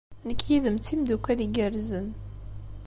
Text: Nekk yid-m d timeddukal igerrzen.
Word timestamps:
Nekk 0.27 0.41
yid-m 0.49 0.75
d 0.77 0.81
timeddukal 0.87 1.39
igerrzen. 1.45 2.07